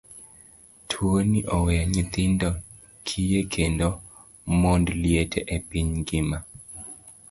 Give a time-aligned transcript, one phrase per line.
[0.89, 2.49] Tuoni oweyo nyithindo
[3.05, 3.89] kiye kendo
[4.59, 6.37] mond liete e piny ngima.